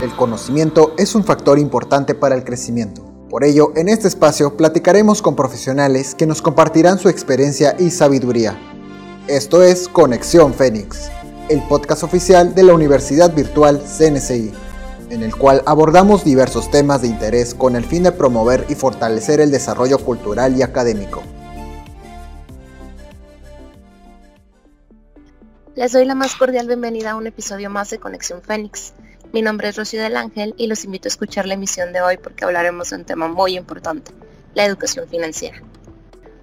El 0.00 0.14
conocimiento 0.14 0.94
es 0.96 1.16
un 1.16 1.24
factor 1.24 1.58
importante 1.58 2.14
para 2.14 2.36
el 2.36 2.44
crecimiento. 2.44 3.02
Por 3.28 3.42
ello, 3.42 3.72
en 3.74 3.88
este 3.88 4.06
espacio 4.06 4.56
platicaremos 4.56 5.22
con 5.22 5.34
profesionales 5.34 6.14
que 6.14 6.24
nos 6.24 6.40
compartirán 6.40 7.00
su 7.00 7.08
experiencia 7.08 7.74
y 7.80 7.90
sabiduría. 7.90 8.56
Esto 9.26 9.60
es 9.60 9.88
Conexión 9.88 10.54
Fénix, 10.54 11.10
el 11.48 11.60
podcast 11.66 12.04
oficial 12.04 12.54
de 12.54 12.62
la 12.62 12.74
Universidad 12.74 13.34
Virtual 13.34 13.82
CNCI, 13.82 14.52
en 15.10 15.24
el 15.24 15.34
cual 15.34 15.64
abordamos 15.66 16.22
diversos 16.22 16.70
temas 16.70 17.02
de 17.02 17.08
interés 17.08 17.52
con 17.52 17.74
el 17.74 17.84
fin 17.84 18.04
de 18.04 18.12
promover 18.12 18.66
y 18.68 18.76
fortalecer 18.76 19.40
el 19.40 19.50
desarrollo 19.50 19.98
cultural 19.98 20.56
y 20.56 20.62
académico. 20.62 21.24
Les 25.74 25.90
doy 25.90 26.04
la 26.04 26.14
más 26.14 26.36
cordial 26.36 26.68
bienvenida 26.68 27.10
a 27.10 27.16
un 27.16 27.26
episodio 27.26 27.68
más 27.68 27.90
de 27.90 27.98
Conexión 27.98 28.42
Fénix. 28.42 28.92
Mi 29.30 29.42
nombre 29.42 29.68
es 29.68 29.76
Rocío 29.76 30.02
del 30.02 30.16
Ángel 30.16 30.54
y 30.56 30.68
los 30.68 30.84
invito 30.84 31.06
a 31.06 31.10
escuchar 31.10 31.44
la 31.44 31.52
emisión 31.52 31.92
de 31.92 32.00
hoy 32.00 32.16
porque 32.16 32.46
hablaremos 32.46 32.88
de 32.88 32.96
un 32.96 33.04
tema 33.04 33.28
muy 33.28 33.58
importante, 33.58 34.10
la 34.54 34.64
educación 34.64 35.06
financiera. 35.06 35.62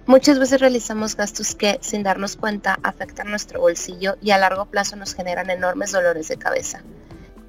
Muchas 0.06 0.38
veces 0.38 0.60
realizamos 0.60 1.16
gastos 1.16 1.56
que, 1.56 1.80
sin 1.82 2.04
darnos 2.04 2.36
cuenta, 2.36 2.78
afectan 2.84 3.28
nuestro 3.28 3.60
bolsillo 3.60 4.16
y 4.22 4.30
a 4.30 4.38
largo 4.38 4.66
plazo 4.66 4.94
nos 4.94 5.14
generan 5.14 5.50
enormes 5.50 5.90
dolores 5.90 6.28
de 6.28 6.36
cabeza. 6.36 6.84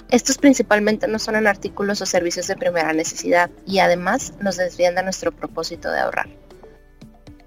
Estos 0.10 0.40
principalmente 0.40 1.08
no 1.08 1.20
son 1.20 1.36
en 1.36 1.46
artículos 1.46 2.02
o 2.02 2.08
servicios 2.08 2.48
de 2.48 2.56
primera 2.56 2.92
necesidad 2.94 3.52
y 3.68 3.78
además 3.78 4.34
nos 4.42 4.58
desvían 4.58 4.96
de 4.96 5.04
nuestro 5.04 5.32
propósito 5.32 5.92
de 5.92 6.00
ahorrar. 6.00 6.30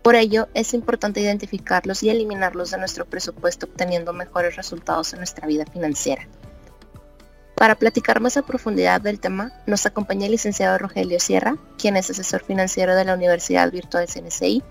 Por 0.02 0.14
ello, 0.14 0.48
es 0.54 0.74
importante 0.74 1.20
identificarlos 1.20 2.04
y 2.04 2.10
eliminarlos 2.10 2.70
de 2.70 2.78
nuestro 2.78 3.04
presupuesto 3.04 3.66
obteniendo 3.66 4.12
mejores 4.12 4.54
resultados 4.54 5.12
en 5.12 5.18
nuestra 5.18 5.48
vida 5.48 5.64
financiera. 5.66 6.28
Para 7.60 7.74
platicar 7.74 8.22
más 8.22 8.38
a 8.38 8.42
profundidad 8.42 9.02
del 9.02 9.20
tema, 9.20 9.52
nos 9.66 9.84
acompaña 9.84 10.24
el 10.24 10.32
licenciado 10.32 10.78
Rogelio 10.78 11.20
Sierra, 11.20 11.58
quien 11.76 11.98
es 11.98 12.08
asesor 12.08 12.42
financiero 12.42 12.94
de 12.94 13.04
la 13.04 13.12
Universidad 13.12 13.70
Virtual 13.70 14.06
CNCI, 14.06 14.62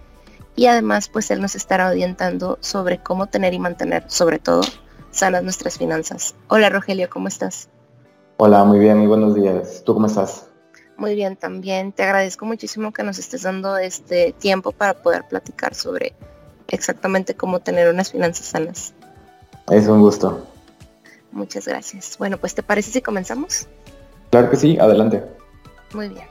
y 0.56 0.66
además 0.66 1.08
pues 1.08 1.30
él 1.30 1.40
nos 1.40 1.54
estará 1.54 1.88
orientando 1.88 2.58
sobre 2.62 2.98
cómo 2.98 3.28
tener 3.28 3.54
y 3.54 3.60
mantener, 3.60 4.06
sobre 4.08 4.40
todo, 4.40 4.62
sanas 5.12 5.44
nuestras 5.44 5.78
finanzas. 5.78 6.34
Hola 6.48 6.72
Rogelio, 6.72 7.12
¿cómo 7.12 7.28
estás? 7.28 7.70
Hola, 8.38 8.64
muy 8.64 8.80
bien, 8.80 8.98
muy 8.98 9.06
buenos 9.06 9.36
días. 9.36 9.84
¿Tú 9.86 9.94
cómo 9.94 10.08
estás? 10.08 10.48
Muy 10.98 11.14
bien, 11.14 11.36
también 11.36 11.92
te 11.92 12.02
agradezco 12.02 12.48
muchísimo 12.48 12.92
que 12.92 13.04
nos 13.04 13.20
estés 13.20 13.44
dando 13.44 13.78
este 13.78 14.34
tiempo 14.40 14.72
para 14.72 14.96
poder 14.96 15.28
platicar 15.30 15.76
sobre 15.76 16.14
exactamente 16.68 17.36
cómo 17.36 17.60
tener 17.60 17.94
unas 17.94 18.12
finanzas 18.12 18.48
sanas. 18.48 18.96
Es 19.70 19.88
un 19.88 20.02
gusto. 20.02 20.44
Muchas 21.32 21.68
gracias. 21.68 22.18
Bueno, 22.18 22.38
pues 22.38 22.56
¿te 22.56 22.64
parece 22.64 22.92
si 22.92 23.02
comenzamos? 23.02 23.68
Claro 24.32 24.50
que 24.50 24.58
sí, 24.58 24.78
adelante. 24.80 25.24
Muy 25.94 26.10
bien. 26.10 26.26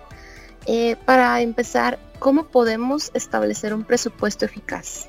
Eh, 0.67 0.97
para 1.05 1.41
empezar, 1.41 1.99
¿cómo 2.19 2.45
podemos 2.45 3.11
establecer 3.15 3.73
un 3.73 3.85
presupuesto 3.85 4.45
eficaz? 4.45 5.07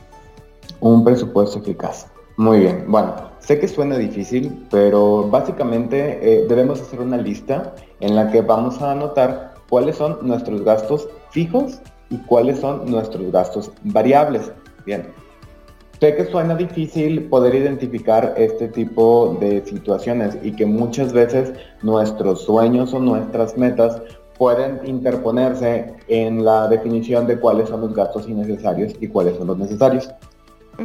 Un 0.80 1.04
presupuesto 1.04 1.60
eficaz. 1.60 2.08
Muy 2.38 2.60
bien. 2.60 2.86
Bueno, 2.88 3.32
sé 3.40 3.60
que 3.60 3.68
suena 3.68 3.98
difícil, 3.98 4.66
pero 4.72 5.28
básicamente 5.30 6.20
eh, 6.22 6.46
debemos 6.48 6.80
hacer 6.82 7.02
una 7.02 7.18
lista 7.18 7.76
en 8.00 8.16
la 8.16 8.32
que 8.32 8.42
vamos 8.42 8.82
a 8.82 8.92
anotar 8.92 9.56
cuáles 9.70 9.98
son 9.98 10.20
nuestros 10.22 10.64
gastos 10.64 11.10
fijos 11.32 11.80
y 12.10 12.18
cuáles 12.20 12.60
son 12.60 12.90
nuestros 12.90 13.32
gastos 13.32 13.72
variables. 13.84 14.52
Bien, 14.86 15.12
Sé 16.00 16.16
que 16.16 16.24
suena 16.28 16.56
difícil 16.56 17.26
poder 17.26 17.56
identificar 17.56 18.34
este 18.38 18.70
tipo 18.70 19.36
de 19.42 19.66
situaciones 19.66 20.38
y 20.42 20.54
que 20.54 20.66
muchas 20.66 21.12
veces 21.12 21.52
nuestros 21.82 22.44
sueños 22.44 22.94
o 22.94 23.02
nuestras 23.02 23.58
metas 23.58 24.02
pueden 24.38 24.80
interponerse 24.86 25.94
en 26.08 26.46
la 26.46 26.70
definición 26.70 27.28
de 27.28 27.38
cuáles 27.38 27.68
son 27.68 27.82
los 27.82 27.94
gastos 27.94 28.30
innecesarios 28.30 28.94
y 29.02 29.10
cuáles 29.10 29.36
son 29.36 29.48
los 29.48 29.58
necesarios. 29.58 30.10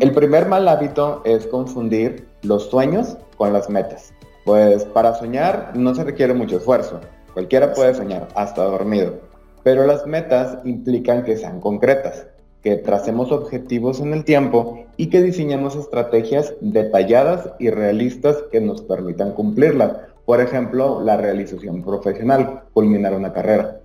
El 0.00 0.10
primer 0.10 0.48
mal 0.48 0.66
hábito 0.66 1.22
es 1.24 1.46
confundir 1.46 2.26
los 2.42 2.68
sueños 2.68 3.16
con 3.36 3.52
las 3.52 3.70
metas. 3.70 4.12
Pues 4.44 4.84
para 4.86 5.14
soñar 5.14 5.76
no 5.76 5.94
se 5.94 6.02
requiere 6.02 6.34
mucho 6.34 6.56
esfuerzo. 6.56 7.00
Cualquiera 7.34 7.72
puede 7.72 7.94
soñar, 7.94 8.26
hasta 8.34 8.64
dormido. 8.64 9.14
Pero 9.62 9.86
las 9.86 10.08
metas 10.08 10.58
implican 10.64 11.22
que 11.22 11.36
sean 11.36 11.60
concretas 11.60 12.26
que 12.64 12.76
tracemos 12.76 13.30
objetivos 13.30 14.00
en 14.00 14.14
el 14.14 14.24
tiempo 14.24 14.86
y 14.96 15.08
que 15.08 15.22
diseñemos 15.22 15.76
estrategias 15.76 16.54
detalladas 16.62 17.50
y 17.58 17.68
realistas 17.68 18.38
que 18.50 18.60
nos 18.60 18.80
permitan 18.80 19.32
cumplirlas. 19.32 19.92
Por 20.24 20.40
ejemplo, 20.40 21.02
la 21.04 21.18
realización 21.18 21.84
profesional, 21.84 22.62
culminar 22.72 23.12
una 23.12 23.34
carrera. 23.34 23.80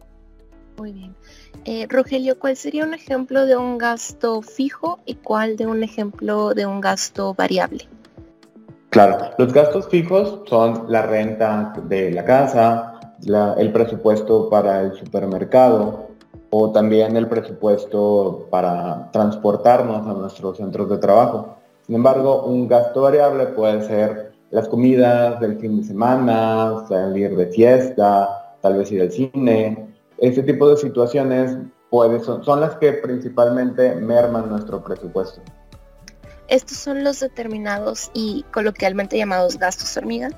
Muy 0.77 0.93
bien. 0.93 1.13
Eh, 1.65 1.87
Rogelio, 1.89 2.39
¿cuál 2.39 2.55
sería 2.55 2.85
un 2.85 2.93
ejemplo 2.93 3.45
de 3.45 3.57
un 3.57 3.77
gasto 3.77 4.41
fijo 4.41 4.99
y 5.05 5.15
cuál 5.15 5.57
de 5.57 5.67
un 5.67 5.83
ejemplo 5.83 6.53
de 6.53 6.65
un 6.65 6.79
gasto 6.79 7.33
variable? 7.33 7.85
Claro, 8.89 9.31
los 9.37 9.51
gastos 9.51 9.89
fijos 9.89 10.39
son 10.47 10.85
la 10.87 11.01
renta 11.01 11.73
de 11.83 12.11
la 12.11 12.23
casa, 12.23 12.99
el 13.57 13.71
presupuesto 13.73 14.49
para 14.49 14.81
el 14.81 14.93
supermercado, 14.93 16.08
o 16.51 16.71
también 16.71 17.15
el 17.15 17.27
presupuesto 17.27 18.47
para 18.49 19.11
transportarnos 19.11 20.07
a 20.07 20.13
nuestros 20.13 20.57
centros 20.57 20.89
de 20.89 20.97
trabajo. 20.97 21.57
Sin 21.85 21.95
embargo, 21.95 22.43
un 22.43 22.67
gasto 22.67 23.01
variable 23.01 23.47
puede 23.47 23.81
ser 23.83 24.31
las 24.51 24.67
comidas 24.67 25.39
del 25.39 25.59
fin 25.59 25.77
de 25.77 25.83
semana, 25.83 26.85
salir 26.87 27.35
de 27.35 27.47
fiesta, 27.47 28.55
tal 28.61 28.77
vez 28.77 28.91
ir 28.91 29.01
al 29.01 29.11
cine. 29.11 29.87
Ese 30.17 30.43
tipo 30.43 30.69
de 30.69 30.77
situaciones 30.77 31.55
son, 31.91 32.43
son 32.43 32.61
las 32.61 32.75
que 32.75 32.93
principalmente 32.93 33.95
merman 33.95 34.49
nuestro 34.49 34.83
presupuesto. 34.83 35.41
Estos 36.47 36.77
son 36.77 37.03
los 37.03 37.19
determinados 37.19 38.09
y 38.13 38.43
coloquialmente 38.51 39.17
llamados 39.17 39.57
gastos 39.59 39.95
hormiga. 39.97 40.29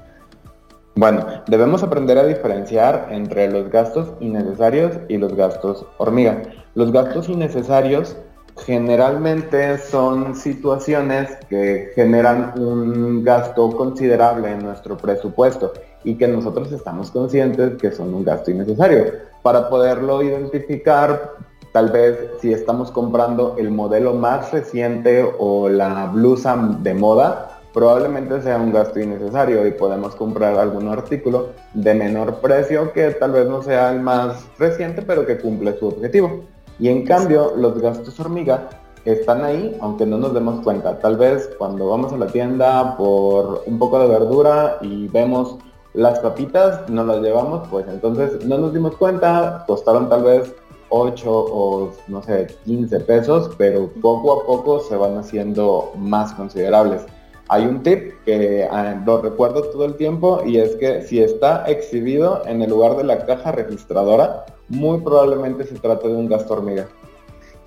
Bueno, 0.95 1.25
debemos 1.47 1.83
aprender 1.83 2.17
a 2.17 2.25
diferenciar 2.25 3.07
entre 3.11 3.49
los 3.49 3.69
gastos 3.69 4.09
innecesarios 4.19 4.97
y 5.07 5.17
los 5.17 5.33
gastos 5.35 5.85
hormiga. 5.97 6.41
Los 6.75 6.91
gastos 6.91 7.29
innecesarios 7.29 8.17
generalmente 8.65 9.77
son 9.77 10.35
situaciones 10.35 11.29
que 11.49 11.91
generan 11.95 12.53
un 12.59 13.23
gasto 13.23 13.69
considerable 13.71 14.51
en 14.51 14.63
nuestro 14.63 14.97
presupuesto 14.97 15.71
y 16.03 16.15
que 16.15 16.27
nosotros 16.27 16.71
estamos 16.71 17.09
conscientes 17.11 17.77
que 17.79 17.91
son 17.91 18.13
un 18.13 18.25
gasto 18.25 18.51
innecesario. 18.51 19.13
Para 19.41 19.69
poderlo 19.69 20.21
identificar, 20.21 21.31
tal 21.71 21.89
vez 21.89 22.17
si 22.41 22.51
estamos 22.51 22.91
comprando 22.91 23.55
el 23.57 23.71
modelo 23.71 24.13
más 24.13 24.51
reciente 24.51 25.25
o 25.39 25.69
la 25.69 26.07
blusa 26.07 26.57
de 26.79 26.93
moda, 26.93 27.50
probablemente 27.73 28.41
sea 28.41 28.57
un 28.57 28.71
gasto 28.71 28.99
innecesario 28.99 29.65
y 29.65 29.71
podemos 29.71 30.15
comprar 30.15 30.57
algún 30.57 30.87
artículo 30.89 31.49
de 31.73 31.93
menor 31.93 32.35
precio 32.35 32.91
que 32.93 33.11
tal 33.11 33.31
vez 33.31 33.47
no 33.47 33.63
sea 33.63 33.91
el 33.91 34.01
más 34.01 34.45
reciente, 34.57 35.01
pero 35.01 35.25
que 35.25 35.37
cumple 35.37 35.77
su 35.77 35.87
objetivo. 35.87 36.43
Y 36.79 36.89
en 36.89 37.05
cambio, 37.05 37.53
los 37.55 37.79
gastos 37.79 38.19
hormiga 38.19 38.69
están 39.05 39.43
ahí, 39.43 39.77
aunque 39.81 40.05
no 40.05 40.17
nos 40.17 40.33
demos 40.33 40.61
cuenta. 40.63 40.99
Tal 40.99 41.17
vez 41.17 41.49
cuando 41.57 41.89
vamos 41.89 42.13
a 42.13 42.17
la 42.17 42.27
tienda 42.27 42.97
por 42.97 43.63
un 43.65 43.79
poco 43.79 43.99
de 43.99 44.07
verdura 44.07 44.77
y 44.81 45.07
vemos 45.07 45.57
las 45.93 46.19
papitas, 46.19 46.89
no 46.89 47.03
las 47.03 47.21
llevamos, 47.21 47.67
pues 47.69 47.85
entonces 47.87 48.45
no 48.45 48.57
nos 48.57 48.73
dimos 48.73 48.95
cuenta, 48.95 49.63
costaron 49.67 50.09
tal 50.09 50.23
vez 50.23 50.53
8 50.89 51.29
o 51.29 51.91
no 52.07 52.21
sé, 52.21 52.47
15 52.65 52.99
pesos, 53.01 53.51
pero 53.57 53.89
poco 54.01 54.41
a 54.41 54.45
poco 54.45 54.79
se 54.81 54.95
van 54.95 55.17
haciendo 55.17 55.91
más 55.97 56.33
considerables. 56.33 57.05
Hay 57.51 57.65
un 57.65 57.83
tip 57.83 58.13
que 58.23 58.65
ah, 58.71 58.95
lo 59.05 59.21
recuerdo 59.21 59.61
todo 59.63 59.83
el 59.83 59.95
tiempo 59.95 60.41
y 60.45 60.57
es 60.57 60.77
que 60.77 61.01
si 61.01 61.19
está 61.19 61.65
exhibido 61.65 62.43
en 62.45 62.61
el 62.61 62.69
lugar 62.69 62.95
de 62.95 63.03
la 63.03 63.25
caja 63.25 63.51
registradora, 63.51 64.45
muy 64.69 65.01
probablemente 65.01 65.65
se 65.65 65.75
trate 65.75 66.07
de 66.07 66.15
un 66.15 66.29
gasto 66.29 66.53
hormiga. 66.53 66.87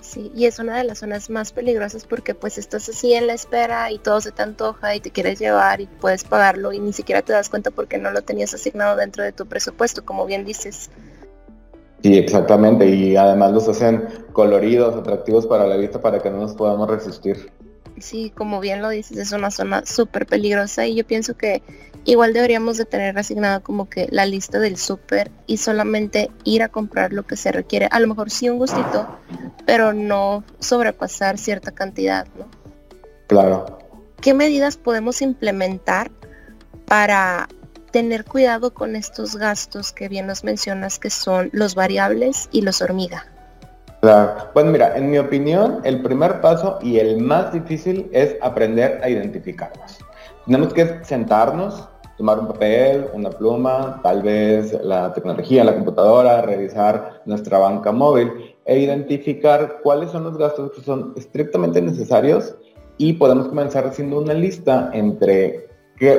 Sí, 0.00 0.32
y 0.34 0.46
es 0.46 0.58
una 0.58 0.78
de 0.78 0.84
las 0.84 1.00
zonas 1.00 1.28
más 1.28 1.52
peligrosas 1.52 2.06
porque 2.06 2.34
pues 2.34 2.56
estás 2.56 2.88
así 2.88 3.12
en 3.12 3.26
la 3.26 3.34
espera 3.34 3.92
y 3.92 3.98
todo 3.98 4.22
se 4.22 4.32
te 4.32 4.40
antoja 4.42 4.96
y 4.96 5.00
te 5.00 5.10
quieres 5.10 5.38
llevar 5.38 5.82
y 5.82 5.86
puedes 5.86 6.24
pagarlo 6.24 6.72
y 6.72 6.78
ni 6.78 6.94
siquiera 6.94 7.20
te 7.20 7.34
das 7.34 7.50
cuenta 7.50 7.70
porque 7.70 7.98
no 7.98 8.10
lo 8.10 8.22
tenías 8.22 8.54
asignado 8.54 8.96
dentro 8.96 9.22
de 9.22 9.32
tu 9.32 9.44
presupuesto, 9.44 10.02
como 10.02 10.24
bien 10.24 10.46
dices. 10.46 10.88
Sí, 12.02 12.16
exactamente, 12.16 12.86
y 12.86 13.16
además 13.16 13.52
los 13.52 13.68
hacen 13.68 14.08
coloridos, 14.32 14.96
atractivos 14.96 15.46
para 15.46 15.66
la 15.66 15.76
vista 15.76 16.00
para 16.00 16.20
que 16.20 16.30
no 16.30 16.38
nos 16.38 16.54
podamos 16.54 16.88
resistir 16.88 17.52
sí, 17.98 18.32
como 18.34 18.60
bien 18.60 18.82
lo 18.82 18.88
dices, 18.88 19.16
es 19.16 19.32
una 19.32 19.50
zona 19.50 19.84
súper 19.86 20.26
peligrosa 20.26 20.86
y 20.86 20.94
yo 20.94 21.06
pienso 21.06 21.36
que 21.36 21.62
igual 22.04 22.32
deberíamos 22.32 22.76
de 22.76 22.84
tener 22.84 23.18
asignada 23.18 23.60
como 23.60 23.88
que 23.88 24.08
la 24.10 24.26
lista 24.26 24.58
del 24.58 24.76
súper 24.76 25.30
y 25.46 25.56
solamente 25.56 26.30
ir 26.44 26.62
a 26.62 26.68
comprar 26.68 27.12
lo 27.12 27.26
que 27.26 27.36
se 27.36 27.52
requiere. 27.52 27.88
A 27.90 28.00
lo 28.00 28.08
mejor 28.08 28.30
sí 28.30 28.48
un 28.48 28.58
gustito, 28.58 29.18
pero 29.66 29.92
no 29.92 30.44
sobrepasar 30.58 31.38
cierta 31.38 31.72
cantidad, 31.72 32.26
¿no? 32.38 32.48
Claro. 33.26 33.78
¿Qué 34.20 34.34
medidas 34.34 34.76
podemos 34.76 35.22
implementar 35.22 36.10
para 36.86 37.48
tener 37.94 38.24
cuidado 38.24 38.74
con 38.74 38.96
estos 38.96 39.36
gastos 39.36 39.92
que 39.92 40.08
bien 40.08 40.26
nos 40.26 40.42
mencionas 40.42 40.98
que 40.98 41.10
son 41.10 41.48
los 41.52 41.76
variables 41.76 42.48
y 42.50 42.62
los 42.62 42.82
hormiga. 42.82 43.33
Claro. 44.04 44.50
Pues 44.52 44.66
mira, 44.66 44.98
en 44.98 45.10
mi 45.10 45.16
opinión, 45.16 45.80
el 45.82 46.02
primer 46.02 46.42
paso 46.42 46.78
y 46.82 46.98
el 46.98 47.22
más 47.22 47.54
difícil 47.54 48.10
es 48.12 48.36
aprender 48.42 49.00
a 49.02 49.08
identificarlos. 49.08 49.98
Tenemos 50.44 50.74
que 50.74 51.02
sentarnos, 51.04 51.88
tomar 52.18 52.38
un 52.38 52.48
papel, 52.48 53.06
una 53.14 53.30
pluma, 53.30 54.00
tal 54.02 54.22
vez 54.22 54.78
la 54.82 55.14
tecnología, 55.14 55.64
la 55.64 55.74
computadora, 55.74 56.42
revisar 56.42 57.22
nuestra 57.24 57.56
banca 57.56 57.92
móvil 57.92 58.30
e 58.66 58.78
identificar 58.78 59.80
cuáles 59.82 60.10
son 60.10 60.24
los 60.24 60.36
gastos 60.36 60.72
que 60.72 60.82
son 60.82 61.14
estrictamente 61.16 61.80
necesarios 61.80 62.54
y 62.98 63.14
podemos 63.14 63.48
comenzar 63.48 63.86
haciendo 63.86 64.18
una 64.18 64.34
lista 64.34 64.90
entre 64.92 65.66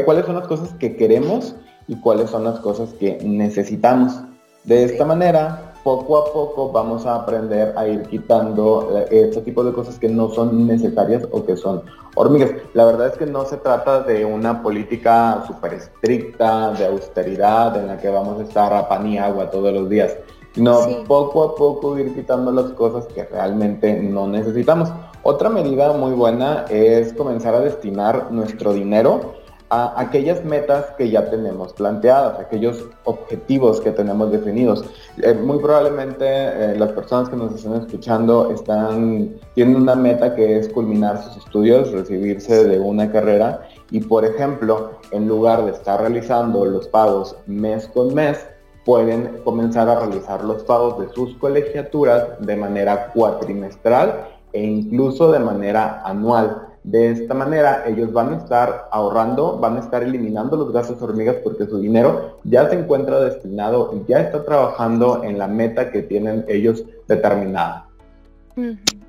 cuáles 0.06 0.26
son 0.26 0.38
las 0.38 0.48
cosas 0.48 0.74
que 0.80 0.96
queremos 0.96 1.56
y 1.88 2.02
cuáles 2.02 2.32
son 2.32 2.46
las 2.46 2.60
cosas 2.62 2.92
que 2.94 3.20
necesitamos. 3.24 4.22
De 4.64 4.86
esta 4.86 5.06
manera 5.06 5.65
poco 5.86 6.18
a 6.18 6.34
poco 6.34 6.72
vamos 6.72 7.06
a 7.06 7.14
aprender 7.14 7.72
a 7.78 7.88
ir 7.88 8.02
quitando 8.08 9.06
eh, 9.12 9.28
este 9.30 9.42
tipo 9.42 9.64
de 9.64 9.72
cosas 9.72 10.00
que 10.00 10.10
no 10.10 10.32
son 10.32 10.66
necesarias 10.66 11.28
o 11.30 11.46
que 11.46 11.56
son 11.56 11.84
hormigas. 12.16 12.54
La 12.74 12.86
verdad 12.86 13.10
es 13.10 13.18
que 13.20 13.28
no 13.28 13.46
se 13.46 13.58
trata 13.58 14.02
de 14.02 14.26
una 14.26 14.64
política 14.64 15.44
súper 15.46 15.76
estricta, 15.76 16.72
de 16.72 16.88
austeridad, 16.88 17.78
en 17.78 17.86
la 17.86 18.00
que 18.00 18.10
vamos 18.10 18.40
a 18.40 18.44
estar 18.46 18.74
a 18.74 18.90
pan 18.90 19.06
y 19.06 19.20
agua 19.20 19.52
todos 19.52 19.72
los 19.72 19.88
días, 19.88 20.18
sino 20.56 21.04
poco 21.08 21.44
a 21.44 21.56
poco 21.56 22.00
ir 22.00 22.16
quitando 22.16 22.52
las 22.52 22.72
cosas 22.72 23.06
que 23.06 23.24
realmente 23.24 23.94
no 24.02 24.28
necesitamos. 24.28 24.90
Otra 25.22 25.50
medida 25.50 25.94
muy 25.94 26.14
buena 26.14 26.66
es 26.68 27.14
comenzar 27.14 27.54
a 27.54 27.60
destinar 27.60 28.32
nuestro 28.32 28.74
dinero 28.74 29.36
a 29.76 30.00
aquellas 30.00 30.44
metas 30.46 30.86
que 30.98 31.10
ya 31.10 31.30
tenemos 31.30 31.74
planteadas, 31.74 32.40
aquellos 32.40 32.86
objetivos 33.04 33.82
que 33.82 33.92
tenemos 33.92 34.32
definidos. 34.32 34.86
Eh, 35.22 35.34
muy 35.34 35.60
probablemente 35.60 36.26
eh, 36.26 36.76
las 36.78 36.92
personas 36.94 37.28
que 37.30 37.36
nos 37.36 37.54
están 37.54 37.82
escuchando 37.82 38.52
están, 38.52 39.36
tienen 39.54 39.76
una 39.76 39.96
meta 39.96 40.34
que 40.34 40.58
es 40.60 40.70
culminar 40.70 41.22
sus 41.24 41.38
estudios, 41.44 41.92
recibirse 41.92 42.64
de 42.64 42.80
una 42.80 43.12
carrera 43.12 43.68
y, 43.92 44.00
por 44.00 44.24
ejemplo, 44.24 44.92
en 45.12 45.28
lugar 45.28 45.66
de 45.66 45.72
estar 45.72 46.00
realizando 46.00 46.66
los 46.66 46.88
pagos 46.88 47.36
mes 47.46 47.88
con 47.88 48.14
mes, 48.14 48.46
pueden 48.86 49.42
comenzar 49.44 49.90
a 49.90 50.00
realizar 50.00 50.44
los 50.44 50.64
pagos 50.64 51.00
de 51.00 51.14
sus 51.14 51.36
colegiaturas 51.36 52.40
de 52.40 52.56
manera 52.56 53.12
cuatrimestral 53.14 54.30
e 54.54 54.64
incluso 54.64 55.32
de 55.32 55.40
manera 55.40 56.02
anual. 56.06 56.75
De 56.86 57.10
esta 57.10 57.34
manera, 57.34 57.84
ellos 57.88 58.14
van 58.14 58.32
a 58.32 58.38
estar 58.38 58.90
ahorrando, 58.92 59.58
van 59.58 59.78
a 59.78 59.80
estar 59.80 60.04
eliminando 60.04 60.56
los 60.56 60.72
gastos 60.72 61.02
hormigas 61.02 61.38
porque 61.44 61.66
su 61.66 61.80
dinero 61.80 62.38
ya 62.44 62.70
se 62.70 62.78
encuentra 62.78 63.20
destinado 63.22 63.92
y 63.96 64.08
ya 64.08 64.20
está 64.20 64.46
trabajando 64.46 65.24
en 65.24 65.40
la 65.40 65.48
meta 65.48 65.90
que 65.92 66.04
tienen 66.04 66.46
ellos 66.48 66.84
determinada. 67.08 67.88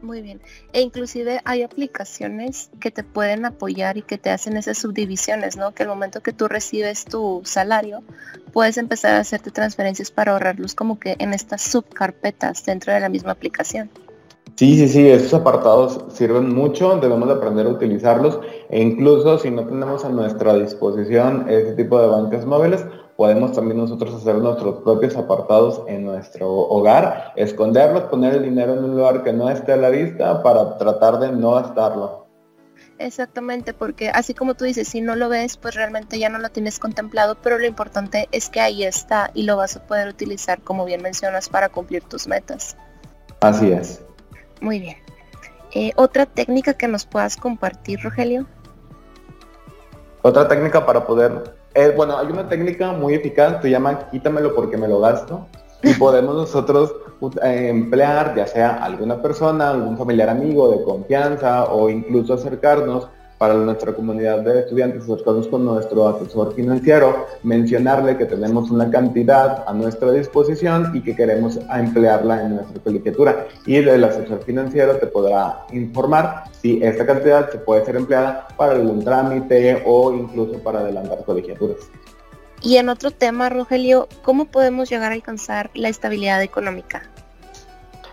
Muy 0.00 0.22
bien. 0.22 0.40
E 0.72 0.80
inclusive 0.80 1.42
hay 1.44 1.62
aplicaciones 1.62 2.70
que 2.80 2.90
te 2.90 3.04
pueden 3.04 3.44
apoyar 3.44 3.98
y 3.98 4.02
que 4.02 4.16
te 4.16 4.30
hacen 4.30 4.56
esas 4.56 4.78
subdivisiones, 4.78 5.58
¿no? 5.58 5.72
Que 5.72 5.82
al 5.82 5.90
momento 5.90 6.22
que 6.22 6.32
tú 6.32 6.48
recibes 6.48 7.04
tu 7.04 7.42
salario, 7.44 8.02
puedes 8.54 8.78
empezar 8.78 9.16
a 9.16 9.20
hacerte 9.20 9.50
transferencias 9.50 10.10
para 10.10 10.32
ahorrarlos 10.32 10.74
como 10.74 10.98
que 10.98 11.16
en 11.18 11.34
estas 11.34 11.60
subcarpetas 11.60 12.64
dentro 12.64 12.94
de 12.94 13.00
la 13.00 13.10
misma 13.10 13.32
aplicación. 13.32 13.90
Sí, 14.56 14.78
sí, 14.78 14.88
sí, 14.88 15.06
esos 15.06 15.34
apartados 15.34 16.02
sirven 16.08 16.54
mucho, 16.54 16.96
debemos 16.96 17.28
aprender 17.28 17.66
a 17.66 17.68
utilizarlos 17.68 18.40
e 18.70 18.80
incluso 18.80 19.38
si 19.38 19.50
no 19.50 19.66
tenemos 19.66 20.02
a 20.06 20.08
nuestra 20.08 20.54
disposición 20.54 21.44
ese 21.46 21.74
tipo 21.74 22.00
de 22.00 22.06
bancas 22.06 22.46
móviles, 22.46 22.82
podemos 23.18 23.52
también 23.52 23.76
nosotros 23.76 24.14
hacer 24.14 24.36
nuestros 24.36 24.76
propios 24.76 25.14
apartados 25.14 25.82
en 25.88 26.06
nuestro 26.06 26.48
hogar, 26.50 27.34
esconderlos, 27.36 28.04
poner 28.04 28.32
el 28.32 28.44
dinero 28.44 28.72
en 28.72 28.84
un 28.84 28.96
lugar 28.96 29.22
que 29.24 29.34
no 29.34 29.50
esté 29.50 29.74
a 29.74 29.76
la 29.76 29.90
vista 29.90 30.42
para 30.42 30.78
tratar 30.78 31.18
de 31.18 31.32
no 31.32 31.52
gastarlo. 31.56 32.24
Exactamente, 32.98 33.74
porque 33.74 34.08
así 34.08 34.32
como 34.32 34.54
tú 34.54 34.64
dices, 34.64 34.88
si 34.88 35.02
no 35.02 35.16
lo 35.16 35.28
ves, 35.28 35.58
pues 35.58 35.74
realmente 35.74 36.18
ya 36.18 36.30
no 36.30 36.38
lo 36.38 36.48
tienes 36.48 36.78
contemplado, 36.78 37.36
pero 37.42 37.58
lo 37.58 37.66
importante 37.66 38.26
es 38.32 38.48
que 38.48 38.60
ahí 38.60 38.84
está 38.84 39.30
y 39.34 39.42
lo 39.42 39.58
vas 39.58 39.76
a 39.76 39.86
poder 39.86 40.08
utilizar, 40.08 40.62
como 40.62 40.86
bien 40.86 41.02
mencionas, 41.02 41.50
para 41.50 41.68
cumplir 41.68 42.04
tus 42.04 42.26
metas. 42.26 42.74
Así 43.42 43.70
es. 43.70 44.05
Muy 44.60 44.80
bien. 44.80 44.96
Eh, 45.72 45.92
¿Otra 45.96 46.26
técnica 46.26 46.74
que 46.74 46.88
nos 46.88 47.04
puedas 47.04 47.36
compartir, 47.36 48.00
Rogelio? 48.02 48.46
Otra 50.22 50.48
técnica 50.48 50.84
para 50.86 51.06
poder... 51.06 51.54
Eh, 51.74 51.92
bueno, 51.94 52.16
hay 52.18 52.26
una 52.28 52.48
técnica 52.48 52.92
muy 52.92 53.14
eficaz, 53.14 53.60
se 53.60 53.70
llama 53.70 54.08
quítamelo 54.10 54.54
porque 54.54 54.76
me 54.76 54.88
lo 54.88 55.00
gasto. 55.00 55.46
Y 55.82 55.92
podemos 55.98 56.34
nosotros 56.34 56.94
eh, 57.42 57.68
emplear 57.68 58.34
ya 58.34 58.46
sea 58.46 58.82
alguna 58.82 59.20
persona, 59.20 59.70
algún 59.70 59.98
familiar 59.98 60.30
amigo 60.30 60.70
de 60.70 60.82
confianza 60.82 61.64
o 61.66 61.90
incluso 61.90 62.34
acercarnos 62.34 63.08
para 63.38 63.54
nuestra 63.54 63.92
comunidad 63.92 64.40
de 64.40 64.60
estudiantes, 64.60 65.02
acercarnos 65.02 65.48
con 65.48 65.64
nuestro 65.64 66.08
asesor 66.08 66.54
financiero, 66.54 67.26
mencionarle 67.42 68.16
que 68.16 68.24
tenemos 68.24 68.70
una 68.70 68.90
cantidad 68.90 69.64
a 69.66 69.72
nuestra 69.72 70.10
disposición 70.12 70.92
y 70.94 71.02
que 71.02 71.14
queremos 71.14 71.58
emplearla 71.70 72.42
en 72.42 72.56
nuestra 72.56 72.82
colegiatura. 72.82 73.46
Y 73.66 73.76
el 73.76 74.04
asesor 74.04 74.42
financiero 74.44 74.96
te 74.96 75.06
podrá 75.06 75.66
informar 75.72 76.44
si 76.52 76.82
esta 76.82 77.04
cantidad 77.04 77.50
se 77.50 77.58
puede 77.58 77.84
ser 77.84 77.96
empleada 77.96 78.48
para 78.56 78.72
algún 78.72 79.04
trámite 79.04 79.82
o 79.84 80.12
incluso 80.12 80.58
para 80.60 80.80
adelantar 80.80 81.24
colegiaturas. 81.24 81.90
Y 82.62 82.78
en 82.78 82.88
otro 82.88 83.10
tema, 83.10 83.50
Rogelio, 83.50 84.08
¿cómo 84.22 84.46
podemos 84.46 84.88
llegar 84.88 85.12
a 85.12 85.14
alcanzar 85.14 85.70
la 85.74 85.88
estabilidad 85.88 86.42
económica? 86.42 87.02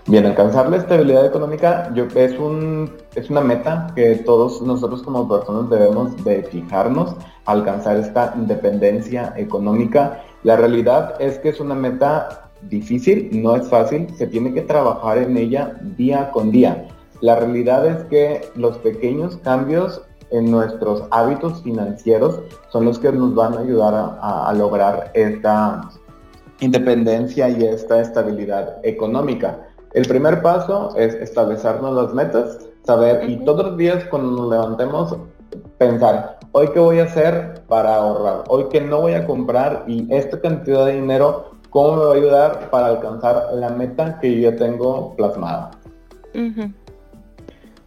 Bien, 0.06 0.26
alcanzar 0.26 0.70
la 0.70 0.78
estabilidad 0.78 1.26
económica 1.26 1.90
yo, 1.96 2.08
es, 2.16 2.38
un, 2.38 2.92
es 3.16 3.30
una 3.30 3.40
meta 3.40 3.88
que 3.96 4.18
todos 4.18 4.62
nosotros 4.62 5.02
como 5.02 5.30
personas 5.30 5.70
debemos 5.70 6.22
de 6.26 6.44
fijarnos, 6.44 7.16
alcanzar 7.46 7.96
esta 7.96 8.34
independencia 8.36 9.34
económica. 9.38 10.22
La 10.44 10.58
realidad 10.58 11.16
es 11.22 11.40
que 11.40 11.50
es 11.50 11.62
una 11.62 11.74
meta 11.74 12.52
difícil, 12.64 13.30
no 13.42 13.56
es 13.56 13.66
fácil, 13.70 14.14
se 14.18 14.28
tiene 14.28 14.54
que 14.54 14.64
trabajar 14.64 15.20
en 15.20 15.38
ella 15.38 15.80
día 15.96 16.32
con 16.32 16.52
día. 16.52 16.86
La 17.22 17.38
realidad 17.38 17.88
es 17.88 18.04
que 18.06 18.42
los 18.56 18.78
pequeños 18.80 19.38
cambios 19.38 20.02
en 20.32 20.52
nuestros 20.52 21.04
hábitos 21.12 21.64
financieros 21.64 22.42
son 22.74 22.84
los 22.84 23.00
que 23.00 23.10
nos 23.14 23.34
van 23.36 23.54
a 23.54 23.62
ayudar 23.62 23.94
a, 23.94 24.50
a 24.50 24.54
lograr 24.54 25.12
esta 25.14 25.90
independencia 26.60 27.48
y 27.48 27.64
esta 27.64 28.02
estabilidad 28.02 28.80
económica. 28.84 29.70
El 29.94 30.08
primer 30.08 30.42
paso 30.42 30.96
es 30.98 31.14
establecernos 31.14 31.94
las 31.94 32.14
metas, 32.16 32.58
saber 32.84 33.30
y 33.30 33.38
todos 33.46 33.68
los 33.68 33.78
días 33.78 34.04
cuando 34.06 34.32
nos 34.32 34.50
levantemos 34.50 35.18
pensar, 35.78 36.40
hoy 36.52 36.68
qué 36.74 36.80
voy 36.80 37.00
a 37.00 37.04
hacer 37.04 37.62
para 37.68 37.96
ahorrar, 37.98 38.44
hoy 38.48 38.66
qué 38.72 38.82
no 38.82 39.02
voy 39.02 39.14
a 39.14 39.28
comprar 39.28 39.84
y 39.86 40.12
esta 40.12 40.42
cantidad 40.42 40.88
de 40.88 40.94
dinero, 40.94 41.52
¿cómo 41.70 41.98
me 41.98 42.06
va 42.06 42.14
a 42.14 42.16
ayudar 42.16 42.70
para 42.72 42.88
alcanzar 42.88 43.50
la 43.54 43.70
meta 43.70 44.20
que 44.20 44.42
yo 44.42 44.50
ya 44.50 44.58
tengo 44.58 45.16
plasmada? 45.16 45.70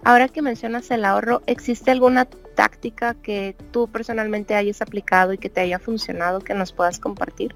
Ahora 0.04 0.28
que 0.28 0.42
mencionas 0.42 0.88
el 0.92 1.04
ahorro, 1.04 1.42
¿existe 1.46 1.90
alguna 1.90 2.26
táctica 2.54 3.14
que 3.14 3.56
tú 3.72 3.88
personalmente 3.88 4.54
hayas 4.54 4.80
aplicado 4.80 5.32
y 5.32 5.38
que 5.38 5.50
te 5.50 5.60
haya 5.60 5.80
funcionado 5.80 6.38
que 6.38 6.54
nos 6.54 6.72
puedas 6.72 7.00
compartir? 7.00 7.52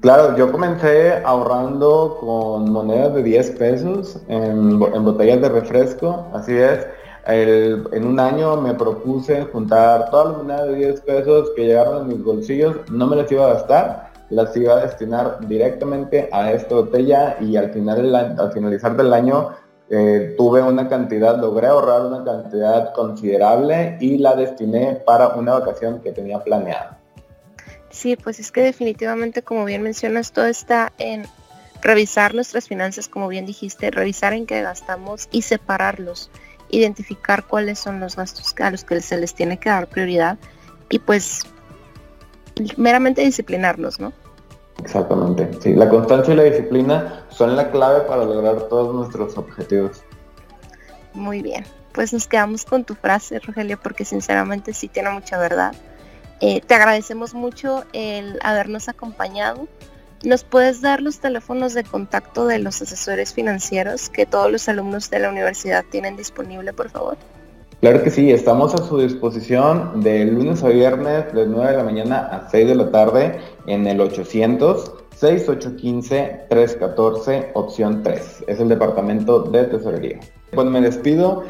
Claro, 0.00 0.36
yo 0.36 0.52
comencé 0.52 1.14
ahorrando 1.24 2.18
con 2.20 2.70
monedas 2.70 3.14
de 3.14 3.22
10 3.24 3.50
pesos 3.58 4.20
en, 4.28 4.78
botellas 4.78 5.40
de 5.40 5.48
refresco, 5.48 6.24
así 6.32 6.56
es. 6.56 6.86
en 7.26 8.06
un 8.06 8.20
año 8.20 8.56
me 8.60 8.74
propuse 8.74 9.44
juntar 9.46 10.08
todas 10.10 10.28
las 10.28 10.36
monedas 10.36 10.68
de 10.68 10.74
10 10.76 11.00
pesos 11.00 11.50
que 11.56 11.66
llegaron 11.66 12.02
a 12.02 12.04
mis 12.04 12.22
bolsillos, 12.22 12.76
no 12.92 13.08
me 13.08 13.16
las 13.16 13.32
iba 13.32 13.46
a 13.46 13.54
gastar, 13.54 14.12
las 14.30 14.56
iba 14.56 14.74
a 14.74 14.80
destinar 14.82 15.38
directamente 15.48 16.28
a 16.30 16.52
esta 16.52 16.76
botella 16.76 17.36
y 17.40 17.56
al, 17.56 17.70
final 17.70 18.14
al 18.14 18.52
finalizar 18.52 18.96
del 18.96 19.12
año 19.12 19.48
eh, 19.90 20.34
tuve 20.38 20.62
una 20.62 20.88
cantidad, 20.88 21.40
logré 21.40 21.66
ahorrar 21.66 22.02
una 22.02 22.22
cantidad 22.22 22.92
considerable 22.92 23.96
y 24.00 24.18
la 24.18 24.36
destiné 24.36 25.02
para 25.04 25.30
una 25.30 25.54
vacación 25.54 26.00
que 26.00 26.12
tenía 26.12 26.38
planeada. 26.38 26.97
Sí, 27.98 28.14
pues 28.14 28.38
es 28.38 28.52
que 28.52 28.60
definitivamente, 28.60 29.42
como 29.42 29.64
bien 29.64 29.82
mencionas, 29.82 30.30
todo 30.30 30.46
está 30.46 30.92
en 30.98 31.26
revisar 31.82 32.32
nuestras 32.32 32.68
finanzas, 32.68 33.08
como 33.08 33.26
bien 33.26 33.44
dijiste, 33.44 33.90
revisar 33.90 34.34
en 34.34 34.46
qué 34.46 34.62
gastamos 34.62 35.28
y 35.32 35.42
separarlos, 35.42 36.30
identificar 36.70 37.44
cuáles 37.48 37.80
son 37.80 37.98
los 37.98 38.14
gastos 38.14 38.54
a 38.60 38.70
los 38.70 38.84
que 38.84 39.00
se 39.00 39.16
les 39.16 39.34
tiene 39.34 39.58
que 39.58 39.70
dar 39.70 39.88
prioridad 39.88 40.38
y 40.88 41.00
pues 41.00 41.40
meramente 42.76 43.22
disciplinarnos, 43.22 43.98
¿no? 43.98 44.12
Exactamente, 44.80 45.50
sí, 45.60 45.74
la 45.74 45.88
constancia 45.88 46.34
y 46.34 46.36
la 46.36 46.44
disciplina 46.44 47.26
son 47.30 47.56
la 47.56 47.72
clave 47.72 48.02
para 48.02 48.24
lograr 48.24 48.68
todos 48.68 48.94
nuestros 48.94 49.36
objetivos. 49.36 50.04
Muy 51.14 51.42
bien, 51.42 51.64
pues 51.92 52.12
nos 52.12 52.28
quedamos 52.28 52.64
con 52.64 52.84
tu 52.84 52.94
frase, 52.94 53.40
Rogelio, 53.40 53.76
porque 53.82 54.04
sinceramente 54.04 54.72
sí 54.72 54.86
tiene 54.86 55.10
mucha 55.10 55.36
verdad 55.36 55.74
Eh, 56.40 56.60
te 56.60 56.74
agradecemos 56.74 57.34
mucho 57.34 57.84
el 57.92 58.38
habernos 58.42 58.88
acompañado. 58.88 59.66
¿Nos 60.24 60.44
puedes 60.44 60.80
dar 60.80 61.00
los 61.00 61.20
teléfonos 61.20 61.74
de 61.74 61.84
contacto 61.84 62.46
de 62.46 62.58
los 62.58 62.82
asesores 62.82 63.32
financieros 63.32 64.08
que 64.08 64.26
todos 64.26 64.50
los 64.50 64.68
alumnos 64.68 65.10
de 65.10 65.20
la 65.20 65.30
universidad 65.30 65.84
tienen 65.90 66.16
disponible, 66.16 66.72
por 66.72 66.90
favor? 66.90 67.16
Claro 67.80 68.02
que 68.02 68.10
sí, 68.10 68.32
estamos 68.32 68.74
a 68.74 68.78
su 68.78 68.98
disposición 68.98 70.00
de 70.02 70.24
lunes 70.24 70.64
a 70.64 70.68
viernes 70.68 71.32
de 71.32 71.46
9 71.46 71.70
de 71.70 71.76
la 71.76 71.84
mañana 71.84 72.18
a 72.26 72.50
6 72.50 72.66
de 72.66 72.74
la 72.74 72.90
tarde 72.90 73.38
en 73.66 73.86
el 73.86 74.00
800 74.00 74.94
6815-314, 75.20 77.50
opción 77.54 78.02
3. 78.02 78.44
Es 78.46 78.60
el 78.60 78.68
departamento 78.68 79.40
de 79.42 79.64
tesorería. 79.64 80.20
Pues 80.52 80.68
me 80.68 80.80
despido 80.80 81.42